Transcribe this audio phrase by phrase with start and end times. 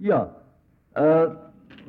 [0.00, 0.36] Ja,
[0.94, 1.26] äh,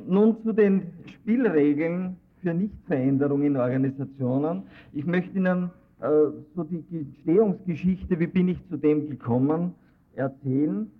[0.04, 4.64] nun zu den Spielregeln für Nichtveränderung in Organisationen.
[4.92, 6.08] Ich möchte Ihnen äh,
[6.56, 9.74] so die Entstehungsgeschichte, wie bin ich zu dem gekommen,
[10.16, 10.90] erzählen.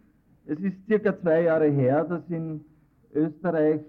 [0.46, 2.60] Es ist circa zwei Jahre her, dass in
[3.12, 3.80] Österreich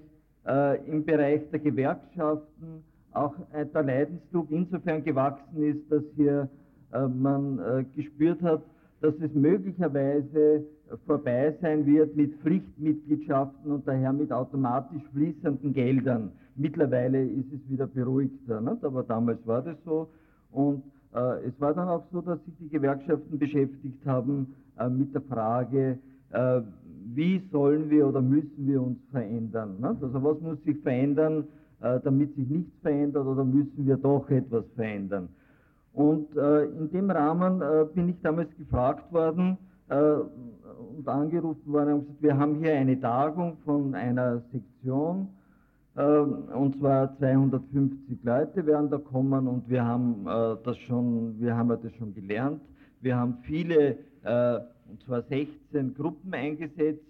[0.48, 6.50] äh, im Bereich der Gewerkschaften auch der Leidensdruck insofern gewachsen ist, dass hier
[6.92, 8.64] äh, man äh, gespürt hat,
[9.02, 10.64] dass es möglicherweise
[11.06, 16.32] vorbei sein wird mit Pflichtmitgliedschaften und daher mit automatisch fließenden Geldern.
[16.56, 18.84] Mittlerweile ist es wieder beruhigter, nicht?
[18.84, 20.10] aber damals war das so.
[20.52, 20.84] Und
[21.14, 25.22] äh, es war dann auch so, dass sich die Gewerkschaften beschäftigt haben äh, mit der
[25.22, 25.98] Frage,
[26.32, 26.62] äh,
[27.14, 29.76] wie sollen wir oder müssen wir uns verändern?
[29.78, 30.04] Nicht?
[30.04, 31.46] Also was muss sich verändern,
[31.82, 35.30] äh, damit sich nichts verändert oder müssen wir doch etwas verändern?
[35.94, 39.58] Und äh, in dem Rahmen äh, bin ich damals gefragt worden
[39.90, 45.28] äh, und angerufen worden und gesagt, wir haben hier eine Tagung von einer Sektion
[45.96, 51.56] äh, und zwar 250 Leute werden da kommen und wir haben äh, das schon, wir
[51.56, 52.62] haben das schon gelernt.
[53.02, 57.02] Wir haben viele, äh, und zwar 16 Gruppen eingesetzt,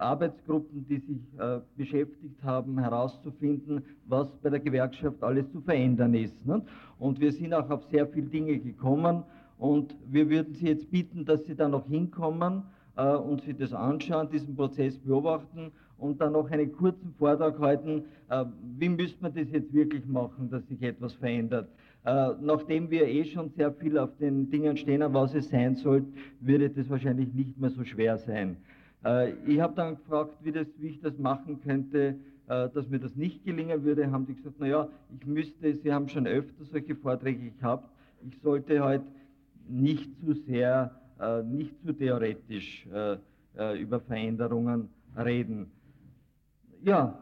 [0.00, 6.44] Arbeitsgruppen, die sich äh, beschäftigt haben, herauszufinden, was bei der Gewerkschaft alles zu verändern ist.
[6.46, 6.62] Ne?
[6.98, 9.22] Und wir sind auch auf sehr viele Dinge gekommen
[9.58, 12.62] und wir würden Sie jetzt bitten, dass Sie da noch hinkommen
[12.96, 18.04] äh, und sich das anschauen, diesen Prozess beobachten und dann noch einen kurzen Vortrag halten,
[18.28, 18.44] äh,
[18.78, 21.68] wie müsste man das jetzt wirklich machen, dass sich etwas verändert.
[22.04, 26.04] Äh, nachdem wir eh schon sehr viel auf den Dingen stehen, was es sein soll,
[26.40, 28.56] würde das wahrscheinlich nicht mehr so schwer sein.
[29.04, 32.16] Äh, ich habe dann gefragt, wie, das, wie, ich das machen könnte,
[32.48, 34.10] äh, dass mir das nicht gelingen würde.
[34.10, 37.88] Haben die gesagt, naja, ich müsste, Sie haben schon öfter solche Vorträge gehabt,
[38.26, 39.02] ich sollte halt
[39.68, 42.86] nicht zu sehr, äh, nicht zu theoretisch
[43.78, 45.72] über Veränderungen reden.
[46.84, 47.18] Ja,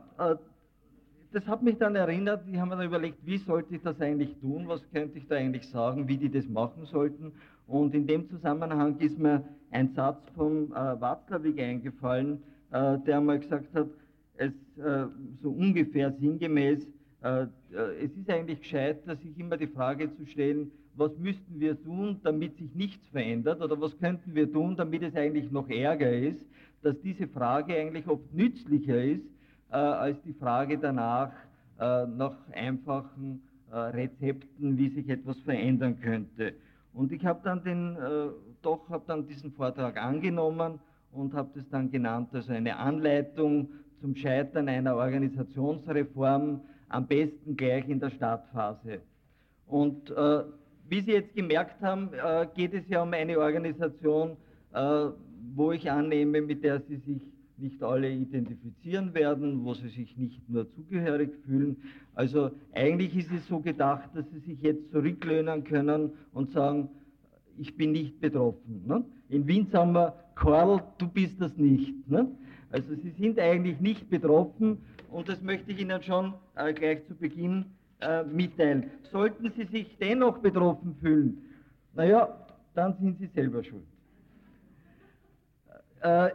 [1.32, 4.36] das hat mich dann erinnert, ich habe mir dann überlegt, wie sollte ich das eigentlich
[4.38, 7.32] tun, was könnte ich da eigentlich sagen, wie die das machen sollten.
[7.68, 12.42] Und in dem Zusammenhang ist mir ein Satz vom äh, Watzlawick eingefallen,
[12.72, 13.88] äh, der einmal gesagt hat,
[14.38, 15.06] es, äh,
[15.42, 16.86] so ungefähr sinngemäß,
[17.22, 17.46] äh, äh,
[18.02, 22.56] es ist eigentlich gescheit, sich immer die Frage zu stellen, was müssten wir tun, damit
[22.56, 26.44] sich nichts verändert oder was könnten wir tun, damit es eigentlich noch ärger ist,
[26.82, 29.26] dass diese Frage eigentlich oft nützlicher ist,
[29.70, 31.32] äh, als die Frage danach
[31.80, 33.40] nach einfachen
[33.70, 36.54] Rezepten, wie sich etwas verändern könnte.
[36.92, 38.28] Und ich habe dann den, äh,
[38.62, 40.80] doch habe dann diesen Vortrag angenommen
[41.12, 43.68] und habe das dann genannt, also eine Anleitung
[44.00, 49.00] zum Scheitern einer Organisationsreform, am besten gleich in der Startphase.
[49.66, 50.44] Und äh,
[50.88, 54.36] wie Sie jetzt gemerkt haben, äh, geht es ja um eine Organisation,
[54.72, 55.06] äh,
[55.54, 57.22] wo ich annehme, mit der Sie sich
[57.58, 61.76] nicht alle identifizieren werden, wo sie sich nicht nur zugehörig fühlen.
[62.14, 66.88] Also eigentlich ist es so gedacht, dass sie sich jetzt zurücklehnen können und sagen,
[67.58, 68.84] ich bin nicht betroffen.
[68.86, 69.04] Ne?
[69.28, 72.08] In Wien sagen wir, Karl, du bist das nicht.
[72.08, 72.30] Ne?
[72.70, 74.78] Also sie sind eigentlich nicht betroffen
[75.10, 77.64] und das möchte ich Ihnen schon äh, gleich zu Beginn
[78.00, 78.90] äh, mitteilen.
[79.10, 81.42] Sollten Sie sich dennoch betroffen fühlen,
[81.94, 83.86] naja, dann sind Sie selber schuld.
[86.00, 86.30] Äh,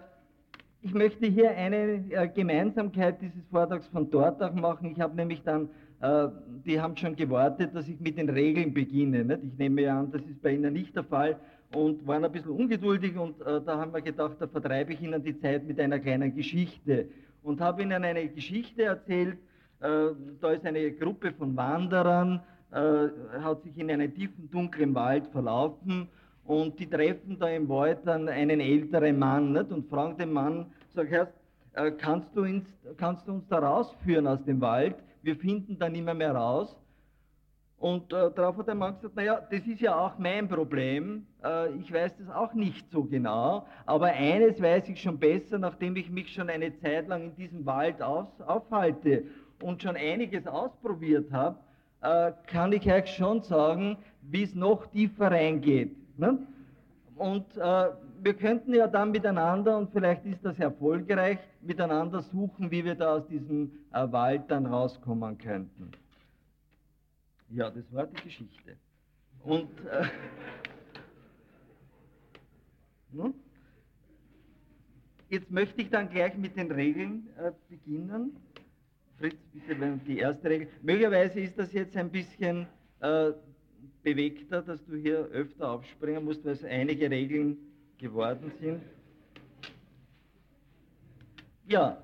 [0.84, 4.92] ich möchte hier eine äh, Gemeinsamkeit dieses Vortrags von dort auch machen.
[4.92, 5.70] Ich habe nämlich dann,
[6.02, 6.28] äh,
[6.66, 9.24] die haben schon gewartet, dass ich mit den Regeln beginne.
[9.24, 9.44] Nicht?
[9.44, 11.38] Ich nehme an, das ist bei Ihnen nicht der Fall
[11.74, 15.24] und waren ein bisschen ungeduldig und äh, da haben wir gedacht, da vertreibe ich Ihnen
[15.24, 17.08] die Zeit mit einer kleinen Geschichte
[17.44, 19.38] und habe Ihnen eine Geschichte erzählt.
[19.80, 20.10] Äh,
[20.42, 26.08] da ist eine Gruppe von Wanderern, hat sich in einem tiefen, dunklen Wald verlaufen
[26.46, 29.72] und die treffen da im Wald dann einen älteren Mann nicht?
[29.72, 31.30] und fragen den Mann, sag Herr,
[31.74, 32.68] äh, kannst, du ins,
[32.98, 34.96] kannst du uns da rausführen aus dem Wald?
[35.22, 36.78] Wir finden da nicht mehr, mehr raus.
[37.78, 41.26] Und äh, darauf hat der Mann gesagt, naja, das ist ja auch mein Problem.
[41.44, 43.68] Äh, ich weiß das auch nicht so genau.
[43.86, 47.66] Aber eines weiß ich schon besser, nachdem ich mich schon eine Zeit lang in diesem
[47.66, 49.26] Wald auf, aufhalte
[49.62, 51.58] und schon einiges ausprobiert habe,
[52.02, 56.03] äh, kann ich euch schon sagen, wie es noch tiefer reingeht.
[56.18, 56.38] Ne?
[57.16, 57.90] Und äh,
[58.22, 63.16] wir könnten ja dann miteinander, und vielleicht ist das erfolgreich, miteinander suchen, wie wir da
[63.16, 65.92] aus diesem äh, Wald dann rauskommen könnten.
[67.50, 68.78] Ja, das war die Geschichte.
[69.44, 70.06] Und äh,
[73.12, 73.34] nun,
[75.30, 78.38] jetzt möchte ich dann gleich mit den Regeln äh, beginnen.
[79.20, 80.68] Fritz, bitte die erste Regel.
[80.82, 82.66] Möglicherweise ist das jetzt ein bisschen
[83.02, 83.32] äh,
[84.04, 87.58] bewegter, dass du hier öfter aufspringen musst, weil es einige Regeln
[87.98, 88.82] geworden sind.
[91.66, 91.98] Ja,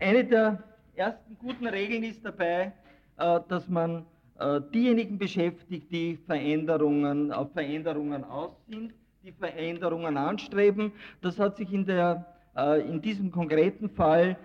[0.00, 0.62] eine der
[0.96, 2.72] ersten guten Regeln ist dabei,
[3.16, 4.04] äh, dass man
[4.38, 8.92] äh, diejenigen beschäftigt, die Veränderungen, auf Veränderungen aus sind,
[9.22, 10.92] die Veränderungen anstreben.
[11.20, 12.26] Das hat sich in, der,
[12.56, 14.36] äh, in diesem konkreten Fall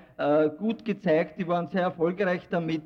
[0.60, 1.40] gut gezeigt.
[1.40, 2.84] Die waren sehr erfolgreich damit.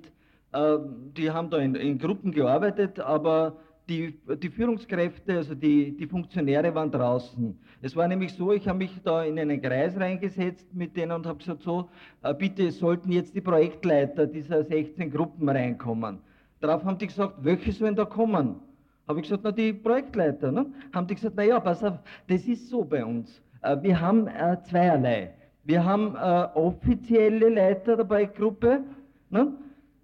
[0.55, 3.57] Die haben da in, in Gruppen gearbeitet, aber
[3.89, 7.57] die, die, Führungskräfte, also die, die, Funktionäre waren draußen.
[7.81, 11.25] Es war nämlich so, ich habe mich da in einen Kreis reingesetzt mit denen und
[11.25, 11.89] habe gesagt, so,
[12.37, 16.19] bitte sollten jetzt die Projektleiter dieser 16 Gruppen reinkommen.
[16.59, 18.55] Darauf haben die gesagt, welche sollen da kommen?
[19.07, 20.51] Habe ich gesagt, na die Projektleiter.
[20.51, 20.65] Ne?
[20.93, 23.41] Haben die gesagt, na ja, pass auf, das ist so bei uns.
[23.61, 25.33] Äh, wir haben äh, zweierlei.
[25.63, 28.81] Wir haben äh, offizielle Leiter der Projektgruppe.
[29.29, 29.53] Ne?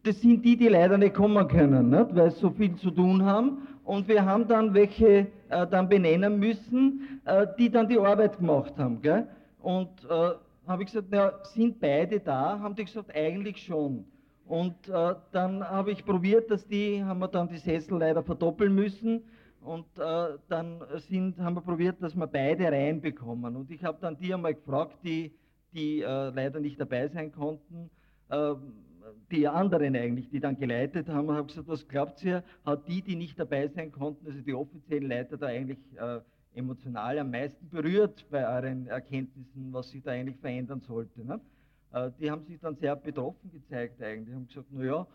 [0.03, 2.07] Das sind die, die leider nicht kommen können, ne?
[2.11, 3.67] weil sie so viel zu tun haben.
[3.83, 8.77] Und wir haben dann welche äh, dann benennen müssen, äh, die dann die Arbeit gemacht
[8.77, 9.01] haben.
[9.01, 9.27] Gell?
[9.61, 10.31] Und äh,
[10.67, 12.59] habe ich gesagt, na, sind beide da?
[12.59, 14.05] Haben die gesagt, eigentlich schon.
[14.45, 18.73] Und äh, dann habe ich probiert, dass die, haben wir dann die Sessel leider verdoppeln
[18.73, 19.23] müssen.
[19.61, 23.55] Und äh, dann sind, haben wir probiert, dass wir beide reinbekommen.
[23.55, 25.33] Und ich habe dann die einmal gefragt, die,
[25.73, 27.89] die äh, leider nicht dabei sein konnten,
[28.29, 28.73] ähm,
[29.31, 33.15] die anderen eigentlich, die dann geleitet haben, habe gesagt, was glaubt ihr, hat die, die
[33.15, 36.19] nicht dabei sein konnten, also die offiziellen Leiter da eigentlich äh,
[36.55, 41.25] emotional am meisten berührt bei euren Erkenntnissen, was sich da eigentlich verändern sollte.
[41.25, 41.39] Ne?
[41.91, 45.07] Äh, die haben sich dann sehr betroffen gezeigt eigentlich, haben gesagt, naja,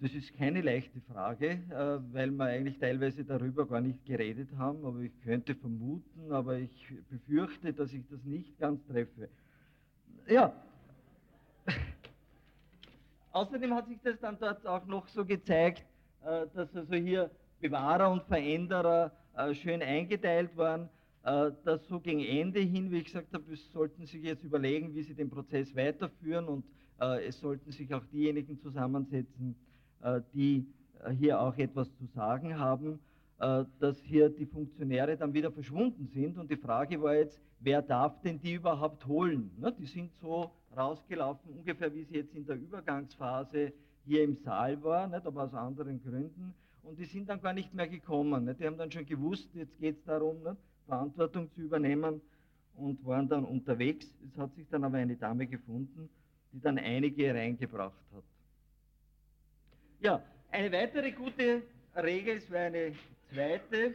[0.00, 4.84] das ist keine leichte Frage, äh, weil wir eigentlich teilweise darüber gar nicht geredet haben,
[4.84, 9.28] aber ich könnte vermuten, aber ich befürchte, dass ich das nicht ganz treffe.
[10.26, 10.52] Ja,
[13.34, 15.84] außerdem hat sich das dann dort auch noch so gezeigt,
[16.24, 19.12] äh, dass also hier Bewahrer und Veränderer
[19.52, 20.88] schön eingeteilt waren.
[21.24, 25.02] Äh, dass so gegen Ende hin, wie ich gesagt habe, sollten sich jetzt überlegen, wie
[25.02, 26.64] sie den Prozess weiterführen und
[27.00, 29.56] äh, es sollten sich auch diejenigen zusammensetzen,
[30.02, 30.66] äh, die
[31.18, 32.98] hier auch etwas zu sagen haben,
[33.36, 38.18] dass hier die Funktionäre dann wieder verschwunden sind und die Frage war jetzt, wer darf
[38.22, 39.50] denn die überhaupt holen?
[39.58, 43.72] Ne, die sind so rausgelaufen, ungefähr wie sie jetzt in der Übergangsphase
[44.06, 46.54] hier im Saal war, nicht, aber aus anderen Gründen
[46.84, 48.44] und die sind dann gar nicht mehr gekommen.
[48.44, 48.60] Nicht?
[48.60, 50.56] Die haben dann schon gewusst, jetzt geht es darum, nicht?
[50.86, 52.20] Verantwortung zu übernehmen
[52.76, 54.06] und waren dann unterwegs.
[54.30, 56.10] Es hat sich dann aber eine Dame gefunden,
[56.52, 58.24] die dann einige reingebracht hat.
[60.00, 61.62] Ja, eine weitere gute
[61.96, 62.92] Regel, es wäre eine
[63.32, 63.94] zweite,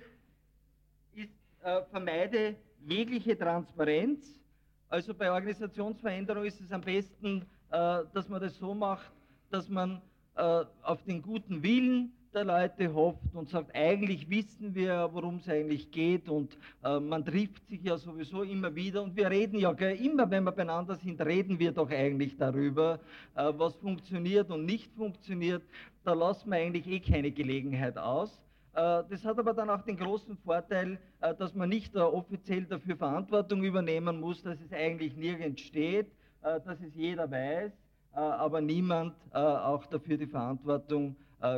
[1.14, 1.30] ist,
[1.64, 2.56] äh, vermeide
[2.88, 4.40] jegliche Transparenz.
[4.90, 9.12] Also bei Organisationsveränderung ist es am besten, äh, dass man das so macht,
[9.52, 10.02] dass man
[10.36, 15.48] äh, auf den guten Willen der Leute hofft und sagt, eigentlich wissen wir, worum es
[15.48, 19.74] eigentlich geht und äh, man trifft sich ja sowieso immer wieder und wir reden ja,
[19.74, 23.00] gell, immer wenn wir beieinander sind, reden wir doch eigentlich darüber,
[23.36, 25.62] äh, was funktioniert und nicht funktioniert.
[26.04, 28.42] Da lassen wir eigentlich eh keine Gelegenheit aus.
[28.74, 32.66] Äh, das hat aber dann auch den großen Vorteil, äh, dass man nicht äh, offiziell
[32.66, 36.12] dafür Verantwortung übernehmen muss, dass es eigentlich nirgends steht,
[36.42, 37.74] dass es jeder weiß,
[38.14, 41.18] aber niemand auch dafür die Verantwortung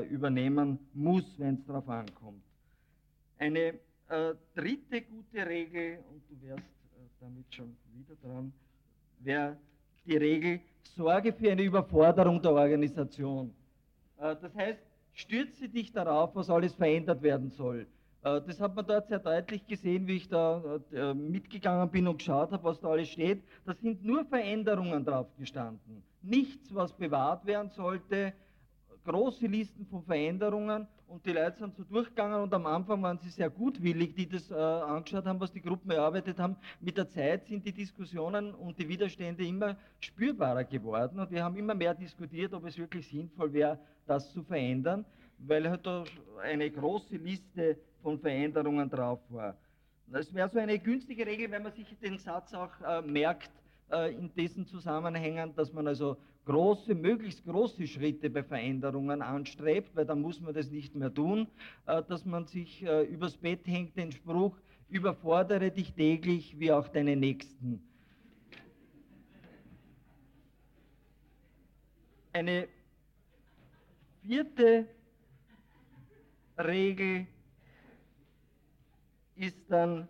[0.10, 2.42] übernehmen muss, wenn es darauf ankommt.
[3.38, 3.76] Eine
[4.56, 6.66] dritte gute Regel, und du wärst
[7.20, 8.52] damit schon wieder dran,
[9.20, 9.56] wäre
[10.08, 13.54] die Regel, sorge für eine Überforderung der Organisation.
[14.18, 14.80] Das heißt,
[15.14, 17.88] stürze dich darauf, was alles verändert werden soll.
[18.24, 22.18] Äh, das hat man dort sehr deutlich gesehen, wie ich da äh, mitgegangen bin und
[22.18, 23.44] geschaut habe, was da alles steht.
[23.66, 26.04] Da sind nur Veränderungen drauf gestanden.
[26.22, 28.34] Nichts, was bewahrt werden sollte,
[29.06, 33.30] große Listen von Veränderungen und die Leute sind so durchgegangen und am Anfang waren sie
[33.30, 36.56] sehr gutwillig, die das äh, angeschaut haben, was die Gruppen erarbeitet haben.
[36.80, 41.58] Mit der Zeit sind die Diskussionen und die Widerstände immer spürbarer geworden und wir haben
[41.58, 43.78] immer mehr diskutiert, ob es wirklich sinnvoll wäre,
[44.08, 45.06] das zu verändern,
[45.40, 46.06] weil halt da
[46.42, 49.58] eine große Liste von Veränderungen drauf war.
[50.08, 53.52] Das wäre so eine günstige Regel, wenn man sich den Satz auch äh, merkt,
[53.92, 60.06] äh, in diesen Zusammenhängen, dass man also große, möglichst große Schritte bei Veränderungen anstrebt, weil
[60.06, 61.48] dann muss man das nicht mehr tun,
[61.86, 64.58] äh, dass man sich äh, übers Bett hängt den Spruch,
[64.90, 67.82] überfordere dich täglich wie auch deine Nächsten.
[72.34, 72.68] Eine
[74.24, 74.88] vierte
[76.58, 77.28] Regel
[79.36, 80.08] ist dann,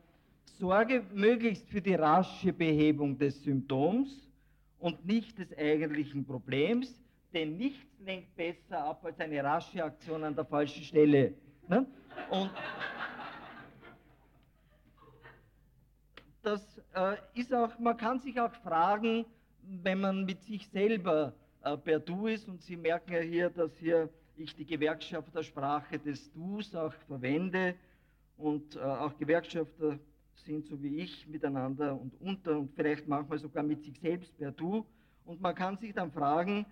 [0.61, 4.29] sorge möglichst für die rasche Behebung des Symptoms
[4.77, 7.01] und nicht des eigentlichen Problems,
[7.33, 11.33] denn nichts lenkt besser ab als eine rasche Aktion an der falschen Stelle.
[11.67, 11.87] Ne?
[12.29, 12.51] Und
[16.43, 16.61] das
[16.93, 19.25] äh, ist auch, man kann sich auch fragen,
[19.63, 23.75] wenn man mit sich selber äh, per Du ist, und Sie merken ja hier, dass
[23.79, 27.73] hier ich die Gewerkschaftersprache des Dus auch verwende
[28.37, 29.97] und äh, auch Gewerkschafter
[30.35, 34.51] sind so wie ich miteinander und unter und vielleicht manchmal sogar mit sich selbst per
[34.51, 34.85] Du.
[35.25, 36.65] Und man kann sich dann fragen,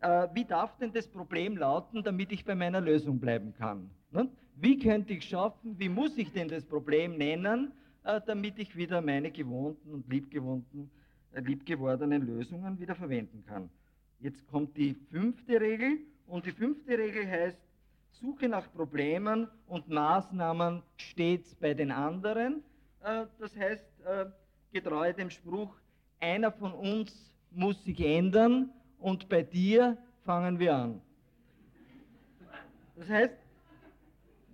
[0.00, 3.90] äh, wie darf denn das Problem lauten, damit ich bei meiner Lösung bleiben kann?
[4.10, 4.28] Ne?
[4.56, 7.72] Wie könnte ich schaffen, wie muss ich denn das Problem nennen,
[8.04, 10.90] äh, damit ich wieder meine gewohnten und liebgewohnten,
[11.32, 13.70] äh, liebgewordenen Lösungen wieder verwenden kann?
[14.18, 17.60] Jetzt kommt die fünfte Regel und die fünfte Regel heißt,
[18.12, 22.62] Suche nach Problemen und Maßnahmen stets bei den anderen.
[23.04, 24.26] Äh, das heißt, äh,
[24.72, 25.74] getreu dem Spruch,
[26.20, 31.00] einer von uns muss sich ändern und bei dir fangen wir an.
[32.96, 33.34] Das heißt,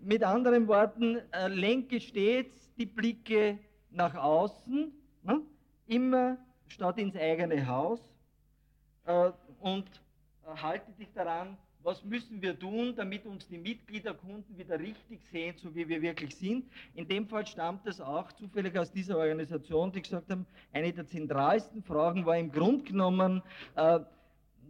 [0.00, 3.58] mit anderen Worten, äh, lenke stets die Blicke
[3.90, 4.92] nach außen,
[5.24, 5.42] ne?
[5.86, 6.38] immer
[6.68, 8.00] statt ins eigene Haus
[9.60, 9.86] und
[10.44, 11.56] halte dich daran,
[11.88, 16.36] was müssen wir tun, damit uns die Mitgliederkunden wieder richtig sehen, so wie wir wirklich
[16.36, 16.66] sind.
[16.94, 21.06] In dem Fall stammt es auch zufällig aus dieser Organisation, die gesagt haben, eine der
[21.06, 23.42] zentralsten Fragen war im Grunde genommen,
[23.74, 24.00] äh,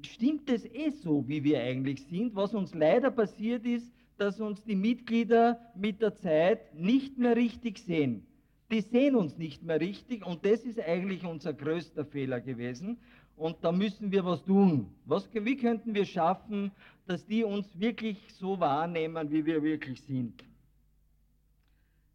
[0.02, 2.36] stimmt es eh so, wie wir eigentlich sind?
[2.36, 7.78] Was uns leider passiert ist, dass uns die Mitglieder mit der Zeit nicht mehr richtig
[7.78, 8.28] sehen.
[8.70, 12.96] Die sehen uns nicht mehr richtig und das ist eigentlich unser größter Fehler gewesen.
[13.38, 14.88] Und da müssen wir was tun.
[15.04, 16.72] Was, wie könnten wir schaffen,
[17.08, 20.44] dass die uns wirklich so wahrnehmen, wie wir wirklich sind?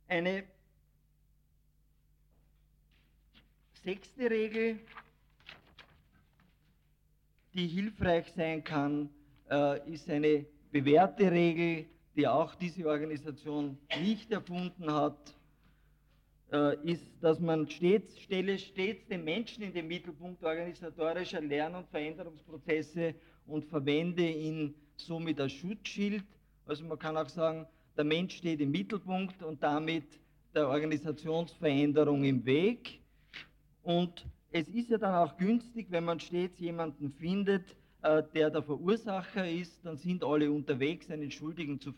[0.07, 0.43] Eine
[3.83, 4.79] sechste Regel,
[7.55, 9.09] die hilfreich sein kann,
[9.49, 15.33] äh, ist eine bewährte Regel, die auch diese Organisation nicht erfunden hat
[16.51, 21.89] äh, ist, dass man stets, stelle stets den Menschen in den Mittelpunkt organisatorischer Lern- und
[21.89, 23.15] Veränderungsprozesse
[23.47, 26.23] und verwende ihn somit als Schutzschild.
[26.65, 27.67] Also man kann auch sagen,
[27.97, 30.19] der Mensch steht im Mittelpunkt und damit
[30.55, 33.01] der Organisationsveränderung im Weg.
[33.83, 38.61] Und es ist ja dann auch günstig, wenn man stets jemanden findet, äh, der der
[38.61, 41.93] Verursacher ist, dann sind alle unterwegs, einen Schuldigen zu,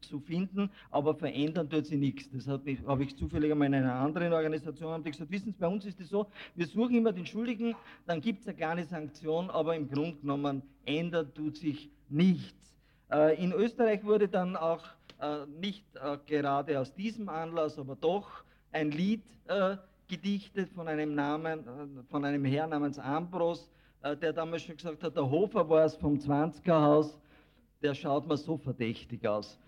[0.00, 2.30] zu finden, aber verändern tut sie nichts.
[2.30, 5.68] Das habe ich zufällig einmal in einer anderen Organisation haben die gesagt, wissen Sie, bei
[5.68, 6.26] uns ist es so,
[6.56, 7.76] wir suchen immer den Schuldigen,
[8.06, 12.76] dann gibt es eine kleine Sanktion, aber im Grunde genommen ändert tut sich nichts.
[13.10, 14.84] Äh, in Österreich wurde dann auch
[15.20, 15.84] äh, nicht
[16.26, 19.24] gerade aus diesem Anlass, aber doch ein Lied
[20.10, 23.70] gedichtet von einem Namen, von einem Herrn namens Ambros,
[24.02, 27.18] äh, der damals schon gesagt hat, der Hofer war es vom 20er Haus,
[27.82, 29.58] der schaut mir so verdächtig aus.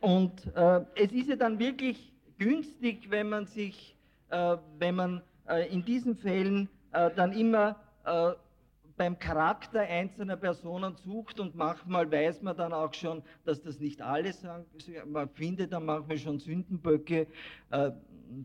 [0.00, 3.96] Und äh, es ist ja dann wirklich günstig, wenn man sich,
[4.28, 8.32] äh, wenn man äh, in diesen Fällen äh, dann immer äh,
[8.96, 14.00] beim Charakter einzelner Personen sucht und manchmal weiß man dann auch schon, dass das nicht
[14.00, 14.64] alle sagen.
[15.06, 17.26] Man findet dann manchmal schon Sündenböcke,
[17.70, 17.90] äh,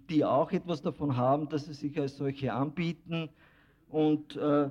[0.10, 3.30] die auch etwas davon haben, dass sie sich als solche anbieten.
[3.90, 4.70] Und äh,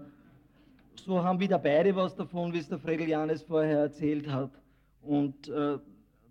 [0.97, 4.51] so haben wieder beide was davon, wie es der Fredel Janes vorher erzählt hat.
[5.03, 5.79] Und äh,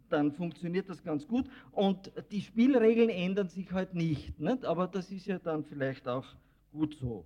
[0.10, 1.50] dann funktioniert das ganz gut.
[1.72, 4.66] Und die Spielregeln ändern sich halt nicht, nicht.
[4.66, 6.26] Aber das ist ja dann vielleicht auch
[6.72, 7.26] gut so.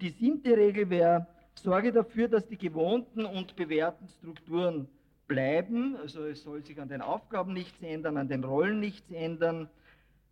[0.00, 4.88] Die siebte Regel wäre, sorge dafür, dass die gewohnten und bewährten Strukturen
[5.26, 5.96] bleiben.
[5.96, 9.68] Also es soll sich an den Aufgaben nichts ändern, an den Rollen nichts ändern.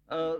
[0.08, 0.34] Äh,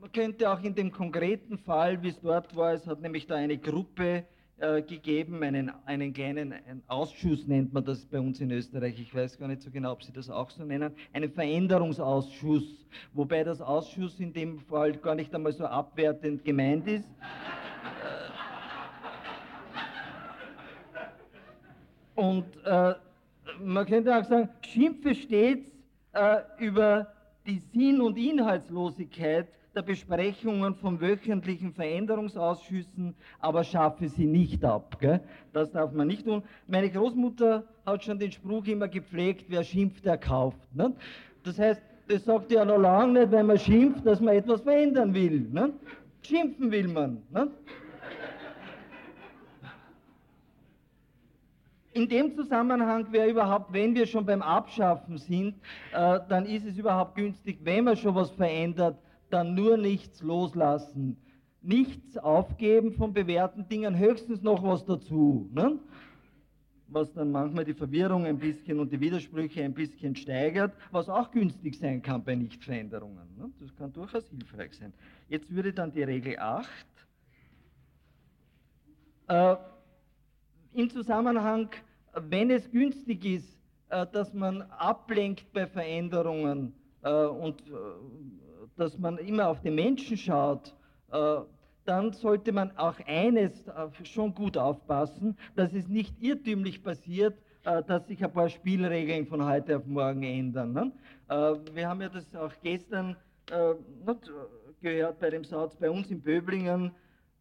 [0.00, 3.36] man könnte auch in dem konkreten Fall, wie es dort war, es hat nämlich da
[3.36, 4.24] eine Gruppe
[4.58, 9.14] äh, gegeben, einen, einen kleinen einen Ausschuss nennt man das bei uns in Österreich, ich
[9.14, 13.60] weiß gar nicht so genau, ob Sie das auch so nennen, einen Veränderungsausschuss, wobei das
[13.60, 17.08] Ausschuss in dem Fall gar nicht einmal so abwertend gemeint ist.
[22.14, 22.94] Und äh,
[23.62, 25.70] man könnte auch sagen, schimpfe stets
[26.12, 27.08] äh, über
[27.46, 34.98] die Sinn- und Inhaltslosigkeit der Besprechungen von wöchentlichen Veränderungsausschüssen, aber schaffe sie nicht ab.
[35.00, 35.20] Gell?
[35.52, 36.42] Das darf man nicht tun.
[36.68, 40.74] Meine Großmutter hat schon den Spruch immer gepflegt, wer schimpft, der kauft.
[40.74, 40.94] Ne?
[41.42, 45.12] Das heißt, das sagt ja noch lange nicht, wenn man schimpft, dass man etwas verändern
[45.12, 45.48] will.
[45.50, 45.72] Ne?
[46.22, 47.22] Schimpfen will man.
[47.32, 47.50] Ne?
[51.94, 55.54] In dem Zusammenhang wäre überhaupt, wenn wir schon beim Abschaffen sind,
[55.92, 58.98] äh, dann ist es überhaupt günstig, wenn man schon was verändert,
[59.30, 61.16] dann nur nichts loslassen.
[61.62, 65.48] Nichts aufgeben von bewährten Dingen, höchstens noch was dazu.
[65.52, 65.78] Ne?
[66.94, 71.30] was dann manchmal die Verwirrung ein bisschen und die Widersprüche ein bisschen steigert, was auch
[71.30, 73.36] günstig sein kann bei Nichtveränderungen.
[73.36, 73.50] Ne?
[73.60, 74.92] Das kann durchaus hilfreich sein.
[75.28, 76.68] Jetzt würde dann die Regel 8
[79.28, 79.56] äh,
[80.74, 81.68] im Zusammenhang,
[82.14, 83.58] wenn es günstig ist,
[83.90, 87.72] äh, dass man ablenkt bei Veränderungen äh, und äh,
[88.76, 90.74] dass man immer auf den Menschen schaut,
[91.84, 93.70] dann sollte man auch eines
[94.02, 99.76] schon gut aufpassen, dass es nicht irrtümlich passiert, dass sich ein paar Spielregeln von heute
[99.76, 100.72] auf morgen ändern.
[100.72, 100.92] Ne?
[101.72, 103.14] Wir haben ja das auch gestern
[104.80, 106.90] gehört bei dem Satz, bei uns in Böblingen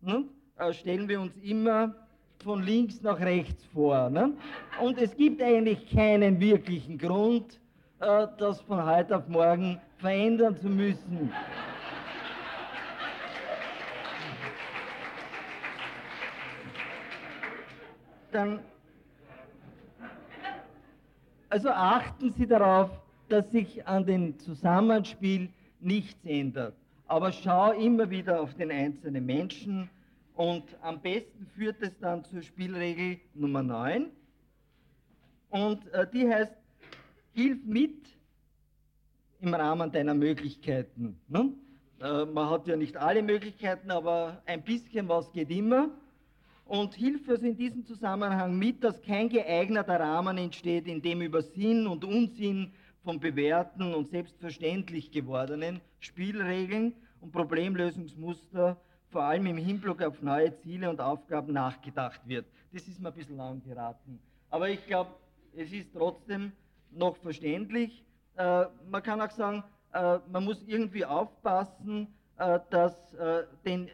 [0.01, 0.25] ne?
[0.69, 1.95] stellen wir uns immer
[2.43, 4.09] von links nach rechts vor.
[4.09, 4.33] Ne?
[4.81, 7.59] Und es gibt eigentlich keinen wirklichen Grund,
[7.99, 11.31] das von heute auf morgen verändern zu müssen.
[18.33, 18.59] dann,
[21.49, 22.89] also achten Sie darauf,
[23.29, 26.75] dass sich an dem Zusammenspiel nichts ändert.
[27.07, 29.89] Aber schau immer wieder auf den einzelnen Menschen
[30.35, 34.09] und am besten führt es dann zur Spielregel Nummer 9.
[35.49, 36.53] Und äh, die heißt,
[37.33, 38.07] hilf mit
[39.41, 41.19] im Rahmen deiner Möglichkeiten.
[41.27, 41.53] Ne?
[42.01, 45.89] Äh, man hat ja nicht alle Möglichkeiten, aber ein bisschen was geht immer
[46.65, 51.41] und hilft also in diesem Zusammenhang mit, dass kein geeigneter Rahmen entsteht, in dem über
[51.41, 52.71] Sinn und Unsinn
[53.03, 58.79] von bewährten und selbstverständlich gewordenen Spielregeln und Problemlösungsmuster
[59.13, 62.45] vor allem im Hinblick auf neue Ziele und Aufgaben nachgedacht wird.
[62.73, 64.19] Das ist mir ein bisschen lang geraten.
[64.49, 65.11] Aber ich glaube,
[65.55, 66.51] es ist trotzdem
[66.91, 68.03] noch verständlich.
[68.35, 73.89] Äh, man kann auch sagen, äh, man muss irgendwie aufpassen, äh, dass äh, den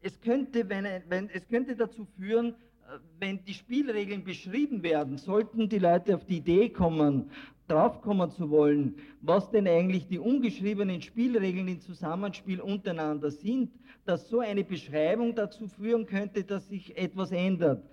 [0.00, 5.68] es könnte, wenn, wenn, es könnte dazu führen, äh, wenn die Spielregeln beschrieben werden, sollten
[5.68, 7.30] die Leute auf die Idee kommen,
[7.68, 13.70] draufkommen zu wollen, was denn eigentlich die ungeschriebenen Spielregeln im Zusammenspiel untereinander sind,
[14.04, 17.88] dass so eine Beschreibung dazu führen könnte, dass sich etwas ändert.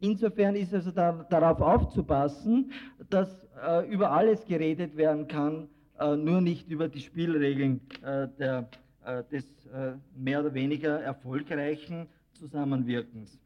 [0.00, 2.72] Insofern ist also da, darauf aufzupassen,
[3.08, 5.68] dass äh, über alles geredet werden kann,
[5.98, 8.68] äh, nur nicht über die Spielregeln äh, der
[9.04, 13.38] äh, des äh, mehr oder weniger erfolgreichen Zusammenwirkens.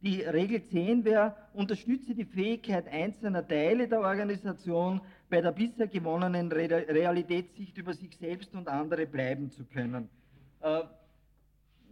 [0.00, 6.52] Die Regel 10 wäre, unterstütze die Fähigkeit einzelner Teile der Organisation, bei der bisher gewonnenen
[6.52, 10.08] Realitätssicht über sich selbst und andere bleiben zu können.
[10.60, 10.82] Äh,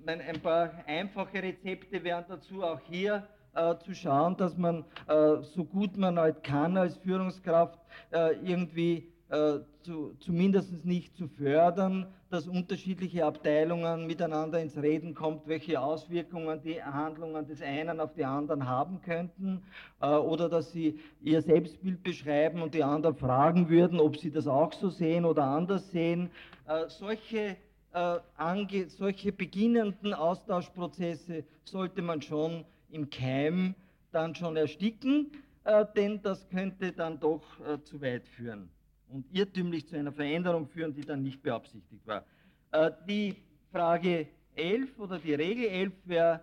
[0.07, 5.65] ein paar einfache Rezepte wären dazu auch hier äh, zu schauen, dass man äh, so
[5.65, 7.81] gut man halt kann als Führungskraft
[8.13, 15.47] äh, irgendwie äh, zu, zumindest nicht zu fördern, dass unterschiedliche Abteilungen miteinander ins Reden kommt,
[15.47, 19.63] welche Auswirkungen die Handlungen des einen auf die anderen haben könnten,
[20.01, 24.47] äh, oder dass sie ihr Selbstbild beschreiben und die anderen fragen würden, ob sie das
[24.47, 26.31] auch so sehen oder anders sehen.
[26.69, 27.57] Äh, solche,
[27.95, 33.75] äh, ange, solche beginnenden Austauschprozesse sollte man schon im Keim
[34.13, 35.33] dann schon ersticken,
[35.65, 38.71] äh, denn das könnte dann doch äh, zu weit führen
[39.09, 42.25] und irrtümlich zu einer Veränderung führen, die dann nicht beabsichtigt war.
[42.73, 43.37] Äh, die
[43.73, 46.41] Frage 11 oder die Regel 11 wäre,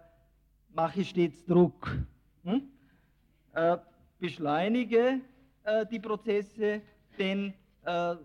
[0.73, 1.97] mache stets Druck.
[2.43, 2.63] Hm?
[3.54, 3.78] Äh,
[4.19, 5.21] beschleunige
[5.63, 6.82] äh, die Prozesse,
[7.17, 7.54] denn
[7.86, 8.15] äh,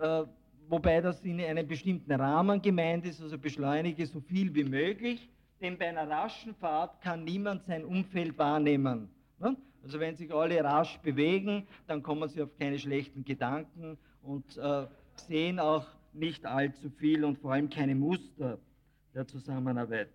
[0.00, 0.26] äh,
[0.68, 5.28] wobei das in einem bestimmten Rahmen gemeint ist, also beschleunige so viel wie möglich,
[5.60, 9.08] denn bei einer raschen Fahrt kann niemand sein Umfeld wahrnehmen.
[9.38, 9.56] Ne?
[9.86, 14.84] Also wenn sich alle rasch bewegen, dann kommen sie auf keine schlechten Gedanken und äh,
[15.14, 18.58] sehen auch nicht allzu viel und vor allem keine Muster
[19.14, 20.08] der Zusammenarbeit.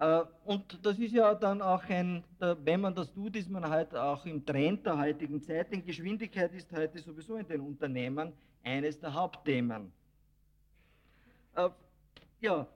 [0.00, 3.94] Äh, und das ist ja dann auch ein, wenn man das tut, ist man halt
[3.94, 8.32] auch im Trend der heutigen Zeit, denn Geschwindigkeit ist heute sowieso in den Unternehmen
[8.64, 9.92] eines der Hauptthemen.
[11.54, 11.70] Äh,
[12.40, 12.66] ja,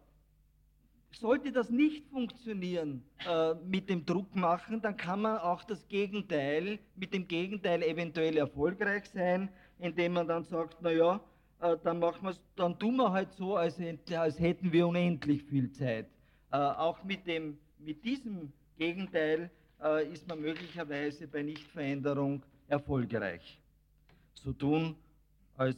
[1.13, 6.79] sollte das nicht funktionieren äh, mit dem Druck machen, dann kann man auch das Gegenteil,
[6.97, 11.21] mit dem Gegenteil eventuell erfolgreich sein, indem man dann sagt, naja,
[11.61, 13.79] äh, dann machen wir's, dann tun wir halt so, als,
[14.13, 16.07] als hätten wir unendlich viel Zeit.
[16.53, 19.51] Äh, auch mit, dem, mit diesem Gegenteil
[19.83, 23.61] äh, ist man möglicherweise bei Nichtveränderung erfolgreich.
[24.35, 24.97] So tun,
[25.57, 25.77] als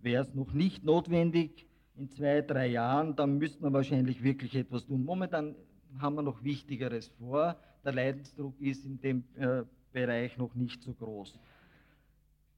[0.00, 1.67] wäre es noch nicht notwendig,
[1.98, 5.04] in zwei, drei Jahren, dann müsste man wahrscheinlich wirklich etwas tun.
[5.04, 5.56] Momentan
[5.98, 7.56] haben wir noch Wichtigeres vor.
[7.84, 11.38] Der Leidensdruck ist in dem äh, Bereich noch nicht so groß.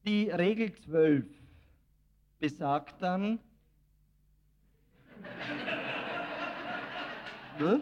[0.06, 1.26] Die Regel 12
[2.38, 3.38] besagt dann,
[7.58, 7.80] ne?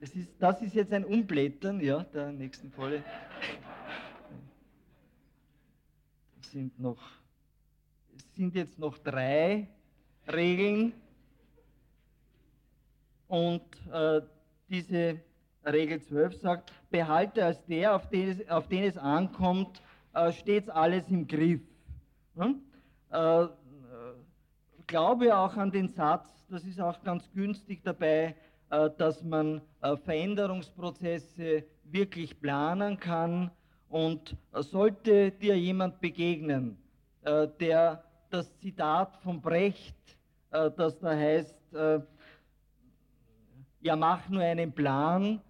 [0.00, 3.04] Das ist, das ist jetzt ein Umblättern ja, der nächsten Folie.
[6.40, 7.19] Sind, noch,
[8.34, 9.68] sind jetzt noch drei
[10.32, 10.92] Regeln
[13.28, 14.20] und äh,
[14.68, 15.20] diese
[15.64, 19.80] Regel 12 sagt, behalte als der, auf den es, auf den es ankommt,
[20.14, 21.60] äh, stets alles im Griff.
[22.36, 22.62] Hm?
[23.10, 23.46] Äh,
[24.86, 28.34] glaube auch an den Satz, das ist auch ganz günstig dabei,
[28.70, 33.52] äh, dass man äh, Veränderungsprozesse wirklich planen kann
[33.88, 36.78] und sollte dir jemand begegnen,
[37.24, 39.96] der das Zitat von Brecht,
[40.50, 41.56] das da heißt,
[43.80, 45.40] ja mach nur einen Plan,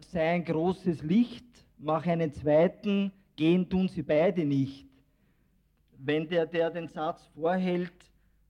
[0.00, 1.46] sei ein großes Licht,
[1.78, 4.86] mach einen zweiten, gehen tun sie beide nicht.
[5.98, 7.92] Wenn der, der den Satz vorhält,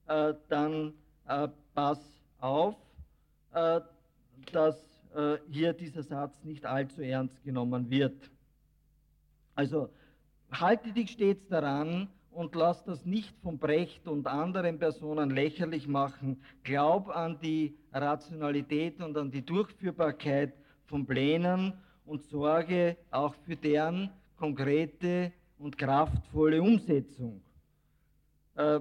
[0.06, 0.94] äh, dann
[1.26, 2.00] äh, pass
[2.38, 2.76] auf,
[3.52, 3.80] äh,
[4.52, 4.76] dass
[5.14, 8.30] äh, hier dieser Satz nicht allzu ernst genommen wird.
[9.54, 9.90] Also
[10.50, 16.40] halte dich stets daran und lass das nicht von Brecht und anderen Personen lächerlich machen.
[16.62, 20.52] Glaub an die Rationalität und an die Durchführbarkeit
[20.86, 21.72] von Plänen
[22.06, 27.42] und sorge auch für deren konkrete und kraftvolle Umsetzung.
[28.54, 28.78] Äh,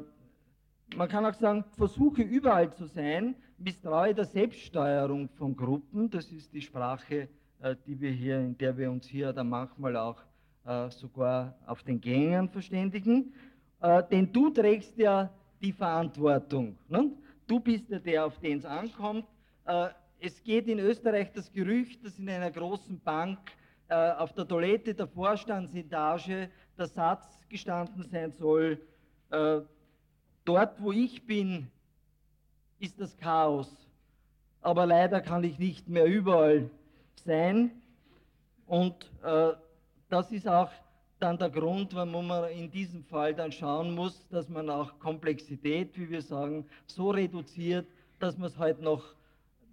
[0.96, 6.54] man kann auch sagen, versuche überall zu sein, misstraue der Selbststeuerung von Gruppen, das ist
[6.54, 7.28] die Sprache,
[7.62, 10.22] äh, die wir hier, in der wir uns hier dann manchmal auch
[10.68, 13.34] äh, sogar auf den Gängen verständigen,
[13.82, 15.30] äh, denn du trägst ja
[15.62, 16.78] die Verantwortung.
[16.88, 17.12] Ne?
[17.48, 19.26] Du bist ja der, auf den es ankommt.
[20.20, 23.40] Es geht in Österreich das Gerücht, dass in einer großen Bank
[23.90, 28.80] auf der Toilette der Vorstandsetage der Satz gestanden sein soll,
[30.48, 31.70] Dort, wo ich bin,
[32.80, 33.70] ist das Chaos.
[34.62, 36.70] Aber leider kann ich nicht mehr überall
[37.26, 37.82] sein.
[38.66, 39.52] Und äh,
[40.08, 40.72] das ist auch
[41.20, 45.98] dann der Grund, warum man in diesem Fall dann schauen muss, dass man auch Komplexität,
[45.98, 47.88] wie wir sagen, so reduziert,
[48.20, 49.16] dass man es halt noch,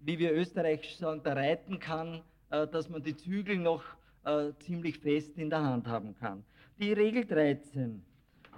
[0.03, 3.83] wie wir österreichisch sagen, da reiten kann, äh, dass man die Zügel noch
[4.25, 6.45] äh, ziemlich fest in der Hand haben kann.
[6.79, 8.03] Die Regel 13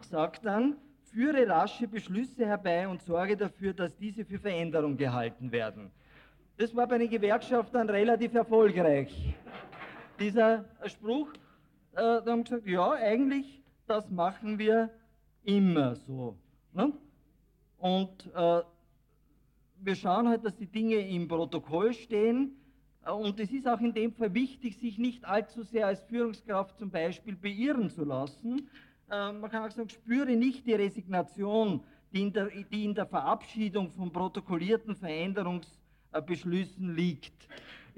[0.00, 0.76] sagt dann,
[1.12, 5.90] führe rasche Beschlüsse herbei und sorge dafür, dass diese für Veränderung gehalten werden.
[6.56, 9.34] Das war bei den Gewerkschaftern relativ erfolgreich.
[10.18, 11.32] Dieser Spruch,
[11.96, 14.90] äh, haben gesagt, ja, eigentlich, das machen wir
[15.44, 16.36] immer so.
[16.72, 16.92] Ne?
[17.78, 18.62] Und äh,
[19.80, 22.56] wir schauen halt, dass die Dinge im Protokoll stehen.
[23.04, 26.78] Äh, und es ist auch in dem Fall wichtig, sich nicht allzu sehr als Führungskraft
[26.78, 28.68] zum Beispiel beirren zu lassen,
[29.10, 31.80] äh, man kann auch sagen, spüre nicht die Resignation,
[32.12, 37.48] die in der, die in der Verabschiedung von protokollierten Veränderungsbeschlüssen liegt.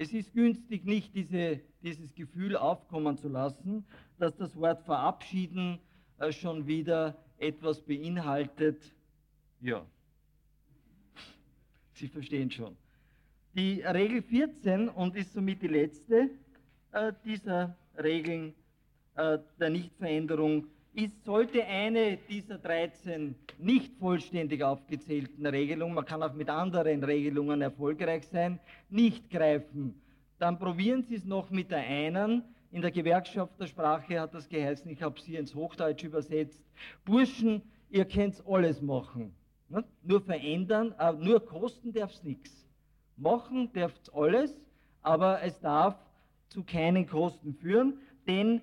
[0.00, 3.84] Es ist günstig, nicht diese, dieses Gefühl aufkommen zu lassen,
[4.18, 5.80] dass das Wort verabschieden
[6.18, 8.94] äh, schon wieder etwas beinhaltet.
[9.60, 9.84] Ja,
[11.98, 12.76] Sie verstehen schon.
[13.56, 16.30] Die Regel 14 und ist somit die letzte
[16.92, 18.54] äh, dieser Regeln
[19.16, 26.34] äh, der Nichtveränderung ist, sollte eine dieser 13 nicht vollständig aufgezählten Regelungen, man kann auch
[26.34, 28.58] mit anderen Regelungen erfolgreich sein,
[28.90, 30.00] nicht greifen,
[30.38, 32.42] dann probieren Sie es noch mit der einen.
[32.70, 36.62] In der Gewerkschaftersprache hat das geheißen, ich habe sie ins Hochdeutsch übersetzt.
[37.04, 39.34] Burschen, ihr könnt alles machen.
[39.68, 39.84] Ne?
[40.02, 42.66] Nur verändern, äh, nur kosten darf es nichts.
[43.16, 44.60] Machen darf es alles,
[45.02, 45.96] aber es darf
[46.48, 48.60] zu keinen Kosten führen, denn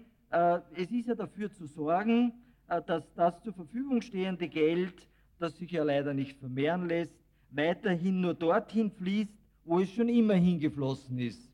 [0.76, 2.34] es ist ja dafür zu sorgen,
[2.68, 5.08] äh, dass das zur Verfügung stehende Geld,
[5.40, 7.14] das sich ja leider nicht vermehren lässt,
[7.52, 11.50] weiterhin nur dorthin fließt, wo es schon immer hingeflossen ist.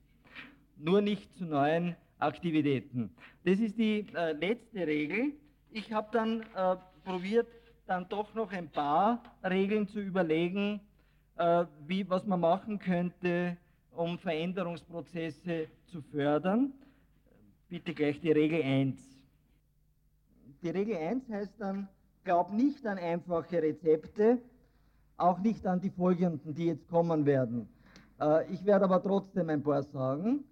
[0.78, 3.12] Nur nicht zu neuen Aktivitäten.
[3.44, 5.34] Das ist die äh, letzte Regel.
[5.72, 7.48] Ich habe dann äh, probiert,
[7.86, 10.82] dann doch noch ein paar Regeln zu überlegen,
[11.38, 13.58] äh, wie, was man machen könnte,
[13.92, 16.74] um Veränderungsprozesse zu fördern
[17.72, 19.00] bitte gleich die Regel 1.
[20.62, 21.88] Die Regel 1 heißt dann,
[22.26, 24.40] glaub nicht an einfache Rezepte,
[25.16, 27.70] auch nicht an die folgenden, die jetzt kommen werden.
[28.20, 30.44] Äh, ich werde aber trotzdem ein paar sagen.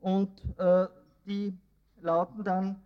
[0.00, 0.86] Und äh,
[1.26, 1.52] die
[2.00, 2.76] lauten dann,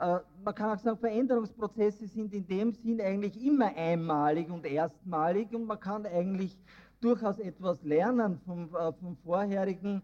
[0.00, 5.52] äh, man kann auch sagen, Veränderungsprozesse sind in dem Sinn eigentlich immer einmalig und erstmalig
[5.52, 6.58] und man kann eigentlich
[7.02, 10.00] durchaus etwas lernen vom, vom vorherigen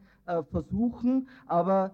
[0.50, 1.92] Versuchen, aber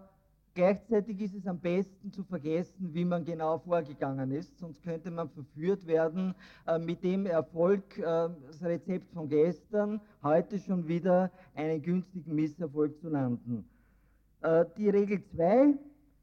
[0.57, 5.29] Gleichzeitig ist es am besten zu vergessen, wie man genau vorgegangen ist, sonst könnte man
[5.29, 6.35] verführt werden,
[6.67, 12.99] äh, mit dem Erfolg, äh, das Rezept von gestern, heute schon wieder einen günstigen Misserfolg
[13.03, 13.69] zu landen.
[14.41, 15.75] Äh, die Regel 2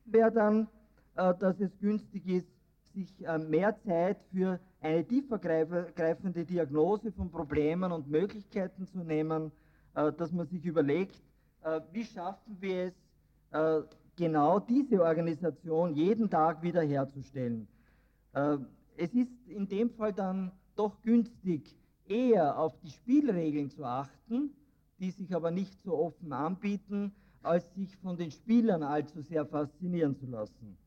[0.05, 0.67] wäre dann,
[1.15, 2.47] äh, dass es günstig ist,
[2.95, 9.51] sich äh, mehr Zeit für eine tiefergreifende Diagnose von Problemen und Möglichkeiten zu nehmen,
[9.93, 11.21] äh, dass man sich überlegt,
[11.93, 12.93] wie schaffen wir es,
[14.15, 17.67] genau diese Organisation jeden Tag wiederherzustellen.
[18.33, 18.57] Äh,
[18.97, 21.75] es ist in dem Fall dann doch günstig,
[22.07, 24.51] eher auf die Spielregeln zu achten,
[24.99, 30.15] die sich aber nicht so offen anbieten, als sich von den Spielern allzu sehr faszinieren
[30.15, 30.77] zu lassen.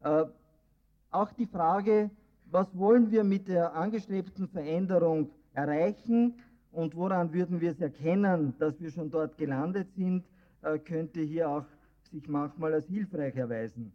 [0.00, 0.24] Äh,
[1.10, 2.10] auch die Frage,
[2.46, 6.34] was wollen wir mit der angestrebten Veränderung erreichen
[6.72, 10.24] und woran würden wir es erkennen, dass wir schon dort gelandet sind,
[10.62, 11.66] äh, könnte hier auch
[12.10, 13.92] sich manchmal als hilfreich erweisen.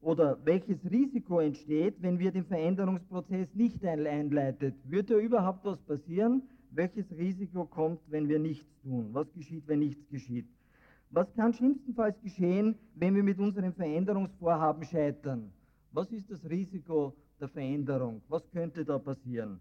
[0.00, 4.74] Oder welches Risiko entsteht, wenn wir den Veränderungsprozess nicht einleitet?
[4.84, 6.42] Wird da überhaupt was passieren?
[6.70, 9.08] Welches Risiko kommt, wenn wir nichts tun?
[9.12, 10.46] Was geschieht, wenn nichts geschieht?
[11.10, 15.52] Was kann schlimmstenfalls geschehen, wenn wir mit unseren Veränderungsvorhaben scheitern?
[15.92, 18.20] Was ist das Risiko der Veränderung?
[18.28, 19.60] Was könnte da passieren?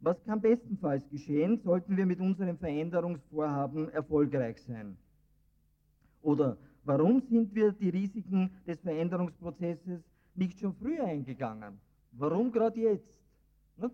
[0.00, 4.96] Was kann bestenfalls geschehen, sollten wir mit unseren Veränderungsvorhaben erfolgreich sein?
[6.22, 6.56] Oder
[6.88, 10.00] warum sind wir die Risiken des Veränderungsprozesses
[10.34, 11.78] nicht schon früher eingegangen?
[12.12, 13.12] Warum gerade jetzt?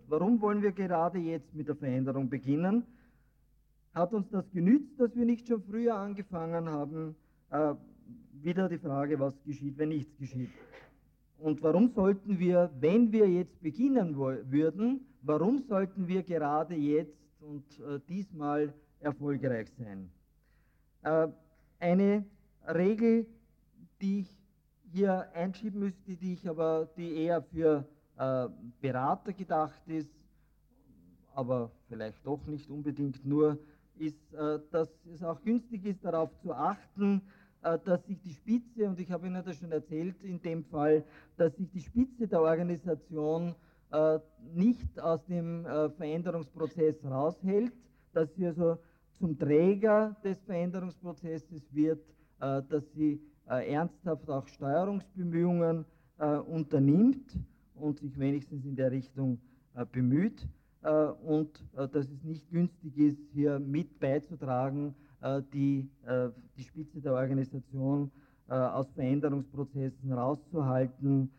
[0.07, 2.83] Warum wollen wir gerade jetzt mit der Veränderung beginnen?
[3.93, 7.15] Hat uns das genützt, dass wir nicht schon früher angefangen haben?
[7.51, 7.75] Äh,
[8.41, 10.49] wieder die Frage, was geschieht, wenn nichts geschieht.
[11.37, 17.65] Und warum sollten wir, wenn wir jetzt beginnen würden, warum sollten wir gerade jetzt und
[17.81, 20.09] äh, diesmal erfolgreich sein?
[21.03, 21.27] Äh,
[21.79, 22.25] eine
[22.67, 23.25] Regel,
[24.01, 24.37] die ich
[24.91, 27.85] hier einschieben müsste, die ich aber, die eher für
[28.17, 28.47] äh,
[28.81, 30.09] Berater gedacht ist,
[31.33, 33.57] aber vielleicht doch nicht unbedingt nur,
[33.97, 37.21] ist, äh, dass es auch günstig ist, darauf zu achten,
[37.63, 41.03] äh, dass sich die Spitze, und ich habe Ihnen das schon erzählt in dem Fall,
[41.37, 43.55] dass sich die Spitze der Organisation
[43.91, 44.19] äh,
[44.53, 47.73] nicht aus dem äh, Veränderungsprozess raushält,
[48.13, 48.77] dass sie also
[49.19, 52.03] zum Träger des Veränderungsprozesses wird,
[52.69, 55.85] dass sie ernsthaft auch Steuerungsbemühungen
[56.47, 57.39] unternimmt
[57.75, 59.39] und sich wenigstens in der Richtung
[59.91, 60.47] bemüht
[61.23, 67.13] und dass es nicht günstig ist, hier mit beizutragen, äh, die, äh, die Spitze der
[67.13, 68.11] Organisation
[68.47, 71.31] äh, aus Veränderungsprozessen rauszuhalten,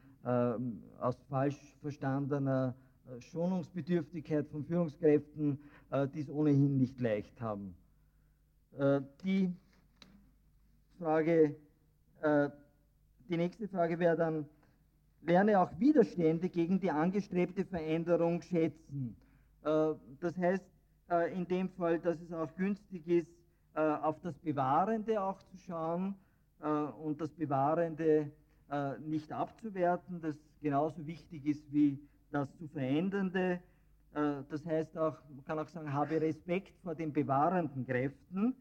[0.99, 2.75] aus falsch verstandener
[3.21, 5.57] Schonungsbedürftigkeit von Führungskräften,
[6.13, 7.77] die es ohnehin nicht leicht haben.
[9.23, 9.55] Die
[10.99, 11.57] Frage,
[13.29, 14.47] die nächste Frage wäre dann,
[15.23, 19.17] lerne auch Widerstände gegen die angestrebte Veränderung schätzen.
[19.63, 20.65] Das heißt
[21.35, 23.37] in dem Fall, dass es auch günstig ist,
[23.77, 26.15] äh, auf das Bewahrende auch zu schauen
[26.63, 28.31] äh, und das Bewahrende
[28.71, 31.99] äh, nicht abzuwerten, das genauso wichtig ist wie
[32.31, 33.61] das zu Verändernde.
[34.13, 38.57] Das heißt auch, man kann auch sagen, habe Respekt vor den bewahrenden Kräften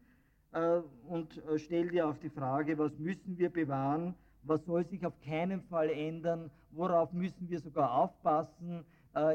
[1.08, 5.62] und stell dir auch die Frage, was müssen wir bewahren, was soll sich auf keinen
[5.62, 8.84] Fall ändern, worauf müssen wir sogar aufpassen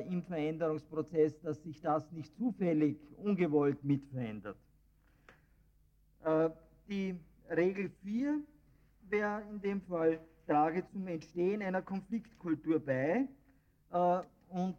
[0.09, 4.57] im Veränderungsprozess, dass sich das nicht zufällig, ungewollt mit verändert.
[6.23, 6.49] Äh,
[6.87, 7.15] die
[7.49, 8.41] Regel 4
[9.09, 13.27] wäre in dem Fall, trage zum Entstehen einer Konfliktkultur bei.
[13.91, 14.75] Äh, und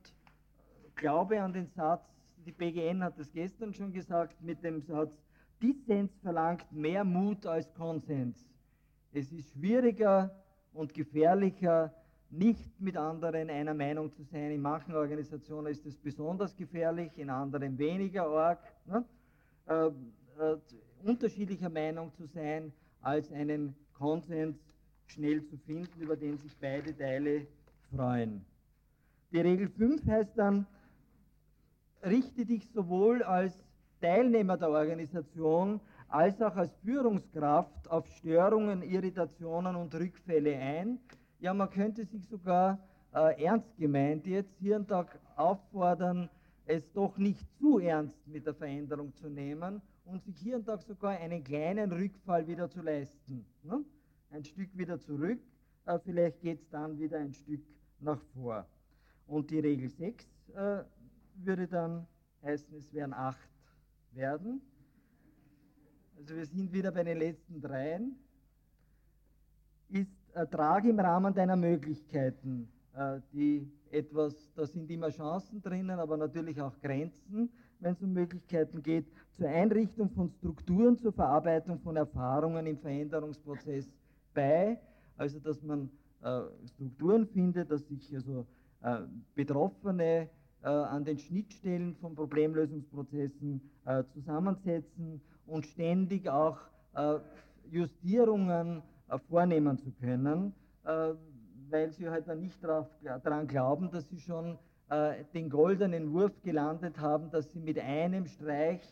[0.94, 2.06] glaube an den Satz,
[2.46, 5.12] die BGN hat es gestern schon gesagt, mit dem Satz,
[5.62, 8.44] Dissens verlangt mehr Mut als Konsens.
[9.12, 10.34] Es ist schwieriger
[10.72, 11.94] und gefährlicher,
[12.30, 14.50] nicht mit anderen einer Meinung zu sein.
[14.50, 18.58] In manchen Organisationen ist es besonders gefährlich, in anderen weniger arg.
[18.86, 19.04] Ne?
[19.66, 20.56] Äh, äh,
[21.04, 24.56] unterschiedlicher Meinung zu sein, als einen Konsens
[25.06, 27.46] schnell zu finden, über den sich beide Teile
[27.94, 28.44] freuen.
[29.30, 30.66] Die Regel 5 heißt dann,
[32.02, 33.62] richte dich sowohl als
[34.02, 40.98] Teilnehmer der Organisation als auch als Führungskraft auf Störungen, Irritationen und Rückfälle ein.
[41.38, 42.78] Ja, man könnte sich sogar
[43.14, 46.28] äh, ernst gemeint jetzt hier und da auffordern,
[46.66, 50.76] es doch nicht zu ernst mit der Veränderung zu nehmen und sich hier und da
[50.78, 53.46] sogar einen kleinen Rückfall wieder zu leisten.
[53.62, 53.84] Ne?
[54.30, 55.40] Ein Stück wieder zurück,
[55.86, 57.62] äh, vielleicht geht es dann wieder ein Stück
[58.00, 58.66] nach vor.
[59.26, 60.82] Und die Regel 6 äh,
[61.36, 62.06] würde dann
[62.42, 63.38] heißen, es werden 8
[64.14, 64.60] werden.
[66.18, 68.16] Also wir sind wieder bei den letzten dreien.
[69.88, 70.10] ist,
[70.50, 76.60] trage im Rahmen deiner Möglichkeiten, äh, die etwas, da sind immer Chancen drinnen, aber natürlich
[76.60, 82.66] auch Grenzen, wenn es um Möglichkeiten geht, zur Einrichtung von Strukturen, zur Verarbeitung von Erfahrungen
[82.66, 83.90] im Veränderungsprozess
[84.32, 84.80] bei,
[85.16, 85.90] also dass man
[86.22, 88.46] äh, Strukturen findet, dass sich also
[88.82, 89.00] äh,
[89.34, 90.30] Betroffene
[90.62, 96.58] äh, an den Schnittstellen von Problemlösungsprozessen äh, zusammensetzen und ständig auch
[96.94, 97.18] äh,
[97.70, 104.58] Justierungen äh, vornehmen zu können, weil sie halt dann nicht daran glauben, dass sie schon
[105.32, 108.82] den goldenen Wurf gelandet haben, dass sie mit einem Streich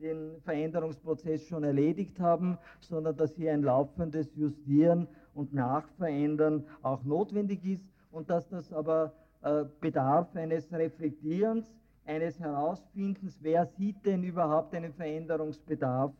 [0.00, 7.64] den Veränderungsprozess schon erledigt haben, sondern dass hier ein laufendes Justieren und Nachverändern auch notwendig
[7.64, 9.12] ist und dass das aber
[9.42, 11.74] äh, bedarf eines Reflektierens,
[12.06, 16.12] eines Herausfindens, wer sieht denn überhaupt einen Veränderungsbedarf,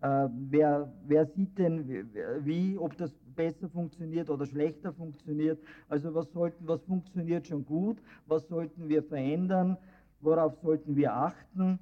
[0.00, 2.08] äh, wer, wer sieht denn
[2.44, 7.98] wie, ob das besser funktioniert oder schlechter funktioniert, also was, sollten, was funktioniert schon gut,
[8.26, 9.76] was sollten wir verändern,
[10.20, 11.78] worauf sollten wir achten?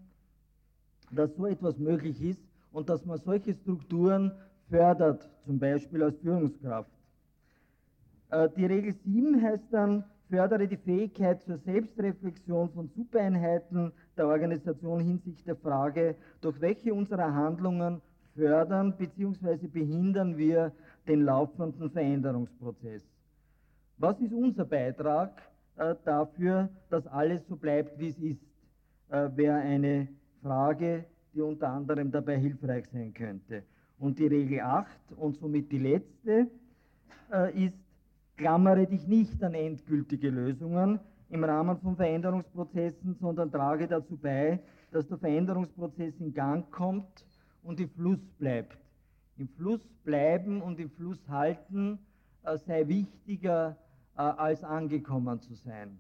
[1.10, 4.32] Dass so etwas möglich ist und dass man solche Strukturen
[4.68, 6.90] fördert, zum Beispiel als Führungskraft.
[8.30, 15.00] Äh, die Regel 7 heißt dann, fördere die Fähigkeit zur Selbstreflexion von Supereinheiten der Organisation
[15.00, 18.00] hinsichtlich der Frage, durch welche unserer Handlungen
[18.34, 19.66] fördern bzw.
[19.66, 20.72] behindern wir
[21.06, 23.02] den laufenden Veränderungsprozess.
[23.96, 25.42] Was ist unser Beitrag
[25.76, 28.40] äh, dafür, dass alles so bleibt, wie es ist?
[29.10, 30.08] Äh, Wäre eine
[30.42, 33.64] Frage, die unter anderem dabei hilfreich sein könnte.
[33.98, 36.46] Und die Regel 8 und somit die letzte
[37.32, 37.76] äh, ist,
[38.38, 44.60] klammere dich nicht an endgültige Lösungen im Rahmen von Veränderungsprozessen, sondern trage dazu bei,
[44.92, 47.26] dass der Veränderungsprozess in Gang kommt
[47.62, 48.78] und im Fluss bleibt.
[49.36, 51.98] Im Fluss bleiben und im Fluss halten
[52.44, 53.76] äh, sei wichtiger
[54.16, 55.98] äh, als angekommen zu sein.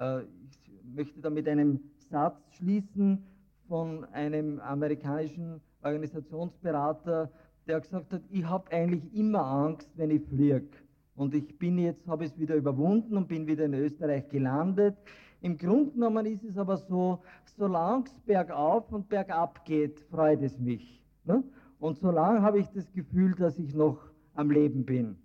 [0.00, 3.22] Äh, ich möchte da mit einem Satz schließen,
[3.68, 7.30] von einem amerikanischen Organisationsberater,
[7.66, 10.68] der gesagt hat, ich habe eigentlich immer Angst, wenn ich fliege.
[11.16, 14.96] Und ich bin jetzt, habe es wieder überwunden und bin wieder in Österreich gelandet.
[15.40, 17.22] Im Grunde genommen ist es aber so,
[17.56, 21.02] solange es bergauf und bergab geht, freut es mich.
[21.24, 21.42] Ne?
[21.78, 23.98] Und solange habe ich das Gefühl, dass ich noch
[24.34, 25.16] am Leben bin.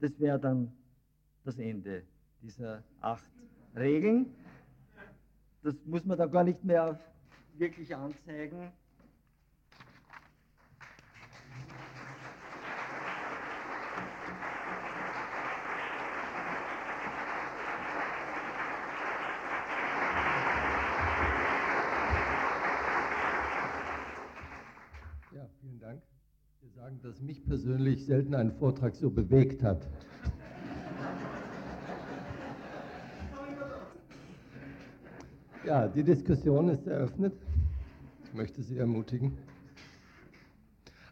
[0.00, 0.72] Das wäre dann
[1.44, 2.04] das Ende
[2.42, 3.30] dieser acht
[3.74, 4.26] Regeln.
[5.62, 7.00] Das muss man da gar nicht mehr
[7.54, 8.70] wirklich anzeigen.
[25.32, 26.02] Ja, vielen Dank.
[26.60, 29.86] Wir sagen, dass mich persönlich selten ein Vortrag so bewegt hat.
[35.66, 37.34] Ja, die Diskussion ist eröffnet.
[38.24, 39.32] Ich möchte Sie ermutigen.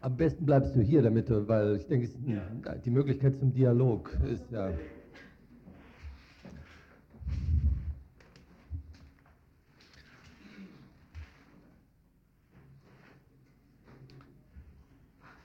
[0.01, 2.09] Am besten bleibst du hier, damit du, weil ich denke,
[2.83, 4.71] die Möglichkeit zum Dialog ist ja.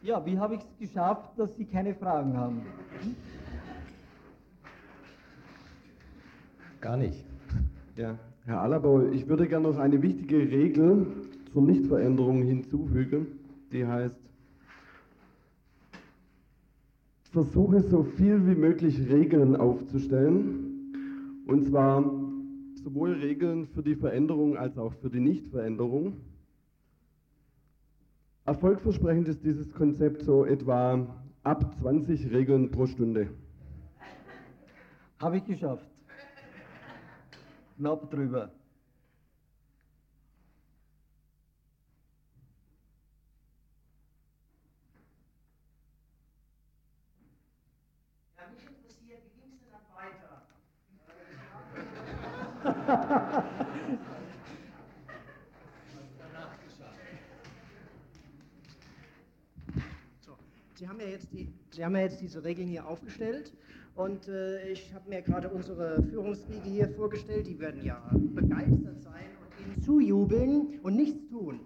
[0.03, 2.63] Ja, wie habe ich es geschafft, dass Sie keine Fragen haben?
[6.81, 7.25] Gar nicht.
[7.97, 11.07] Ja, Herr Alabau, ich würde gerne noch eine wichtige Regel
[11.53, 13.39] zur Nichtveränderung hinzufügen,
[13.71, 14.17] die heißt,
[17.31, 22.03] versuche so viel wie möglich Regeln aufzustellen, und zwar
[22.83, 26.15] sowohl Regeln für die Veränderung als auch für die Nichtveränderung.
[28.45, 31.07] Erfolgversprechend ist dieses Konzept so etwa
[31.45, 33.29] ab 20 Regeln pro Stunde.
[35.21, 35.87] Habe ich geschafft
[37.83, 38.49] knapp drüber.
[48.37, 50.43] Ja, mich interessiert, wie ging es denn dann weiter?
[60.25, 60.39] so,
[60.83, 63.53] Sie haben ja jetzt die, Sie haben ja jetzt diese Regeln hier aufgestellt
[63.95, 69.31] und äh, ich habe mir gerade unsere Führungsriege hier vorgestellt, die werden ja begeistert sein
[69.41, 71.61] und Ihnen zujubeln und nichts tun.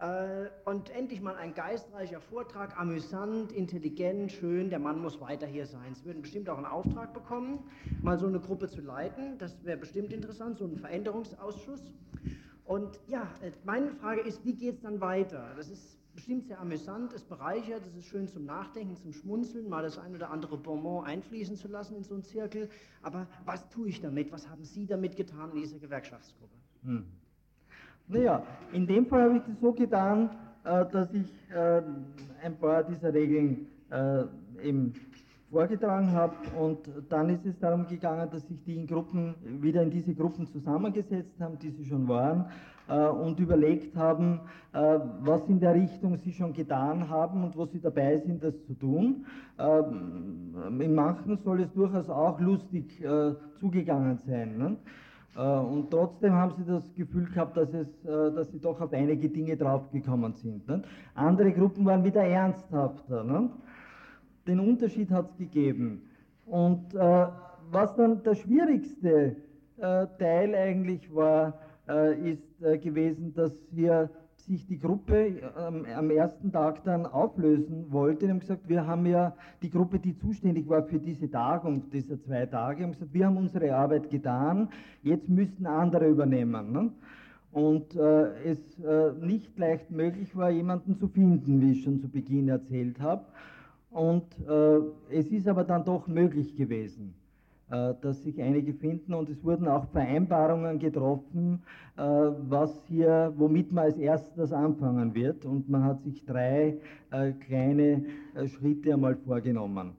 [0.00, 5.64] Äh, und endlich mal ein geistreicher Vortrag, amüsant, intelligent, schön, der Mann muss weiter hier
[5.64, 5.94] sein.
[5.94, 7.60] Sie würden bestimmt auch einen Auftrag bekommen,
[8.02, 11.94] mal so eine Gruppe zu leiten, das wäre bestimmt interessant, so einen Veränderungsausschuss.
[12.66, 15.54] Und ja, äh, meine Frage ist, wie geht es dann weiter?
[15.56, 19.82] Das ist bestimmt sehr amüsant, es bereichert, es ist schön zum Nachdenken, zum Schmunzeln, mal
[19.82, 22.68] das ein oder andere Bonbon einfließen zu lassen in so einen Zirkel.
[23.02, 24.32] Aber was tue ich damit?
[24.32, 26.54] Was haben Sie damit getan in dieser Gewerkschaftsgruppe?
[26.84, 27.04] Hm.
[28.08, 28.42] Naja,
[28.72, 30.30] in dem Fall habe ich das so getan,
[30.64, 31.82] äh, dass ich äh,
[32.42, 34.24] ein paar dieser Regeln äh,
[34.62, 34.92] eben
[35.50, 36.78] vorgetragen habe und
[37.10, 41.38] dann ist es darum gegangen, dass sich die in Gruppen wieder in diese Gruppen zusammengesetzt
[41.40, 42.46] haben, die sie schon waren
[42.88, 44.40] und überlegt haben,
[44.72, 48.54] äh, was in der Richtung sie schon getan haben und wo sie dabei sind, das
[48.64, 49.26] zu tun.
[49.58, 49.80] Äh,
[50.82, 54.56] in manchen soll es durchaus auch lustig äh, zugegangen sein.
[54.56, 54.76] Ne?
[55.36, 58.92] Äh, und trotzdem haben sie das Gefühl gehabt, dass, es, äh, dass sie doch auf
[58.94, 60.66] einige Dinge draufgekommen sind.
[60.66, 60.82] Ne?
[61.14, 63.24] Andere Gruppen waren wieder ernsthafter.
[63.24, 63.50] Ne?
[64.46, 66.08] Den Unterschied hat es gegeben.
[66.46, 67.26] Und äh,
[67.70, 69.36] was dann der schwierigste
[69.76, 71.52] äh, Teil eigentlich war, äh,
[72.30, 74.10] ist äh, gewesen, dass hier
[74.46, 78.26] sich die Gruppe ähm, am ersten Tag dann auflösen wollte.
[78.26, 82.20] Die haben gesagt, wir haben ja die Gruppe, die zuständig war für diese Tagung, dieser
[82.20, 84.68] zwei Tage, haben gesagt, wir haben unsere Arbeit getan,
[85.02, 86.72] jetzt müssten andere übernehmen.
[86.72, 86.90] Ne?
[87.52, 92.08] Und äh, es äh, nicht leicht möglich war, jemanden zu finden, wie ich schon zu
[92.08, 93.26] Beginn erzählt habe.
[93.90, 94.78] Und äh,
[95.10, 97.14] es ist aber dann doch möglich gewesen.
[97.72, 101.62] Äh, dass sich einige finden und es wurden auch Vereinbarungen getroffen,
[101.96, 106.76] äh, was hier, womit man als erstes anfangen wird und man hat sich drei
[107.10, 108.04] äh, kleine
[108.44, 109.92] Schritte einmal vorgenommen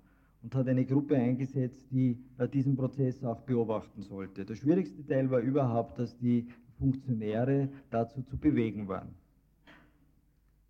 [0.43, 2.19] und hat eine Gruppe eingesetzt, die
[2.53, 4.45] diesen Prozess auch beobachten sollte.
[4.45, 6.47] Der schwierigste Teil war überhaupt, dass die
[6.77, 9.15] Funktionäre dazu zu bewegen waren.